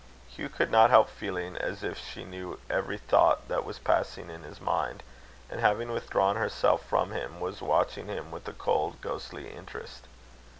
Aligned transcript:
Hugh 0.27 0.49
could 0.49 0.71
not 0.71 0.89
help 0.89 1.09
feeling 1.11 1.55
as 1.57 1.83
if 1.83 1.95
she 1.99 2.23
knew 2.25 2.59
every 2.71 2.97
thought 2.97 3.47
that 3.49 3.63
was 3.63 3.77
passing 3.77 4.31
in 4.31 4.41
his 4.41 4.59
mind, 4.59 5.03
and, 5.47 5.59
having 5.59 5.91
withdrawn 5.91 6.37
herself 6.37 6.83
from 6.83 7.11
him, 7.11 7.39
was 7.39 7.61
watching 7.61 8.07
him 8.07 8.31
with 8.31 8.47
a 8.47 8.53
cold, 8.53 8.99
ghostly 8.99 9.49
interest. 9.51 10.05